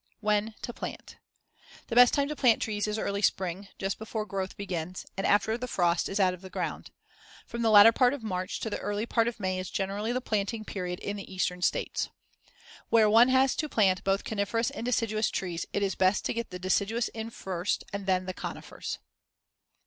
[0.19, 1.17] When to plant:
[1.85, 5.59] The best time to plant trees is early spring, just before growth begins, and after
[5.59, 6.89] the frost is out of the ground.
[7.45, 10.19] From the latter part of March to the early part of May is generally the
[10.19, 12.09] planting period in the Eastern States.
[12.89, 16.49] Where one has to plant both coniferous and deciduous trees, it is best to get
[16.49, 18.97] the deciduous in first, and then the conifers.